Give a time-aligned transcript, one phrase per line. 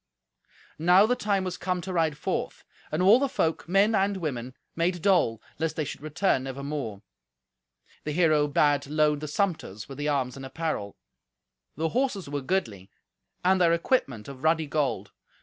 [0.79, 4.55] Now the time was come to ride forth, and all the folk, men and women,
[4.75, 7.03] made dole, lest they should return never more.
[8.03, 10.95] The hero bade load the sumpters with the arms and apparel.
[11.75, 12.89] The horses were goodly,
[13.45, 15.11] and their equipment of ruddy gold.